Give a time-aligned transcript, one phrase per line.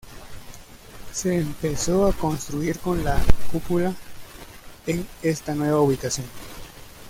[1.13, 3.93] Se empezó a construir con la cúpula
[4.87, 6.25] en esta nueva ubicación.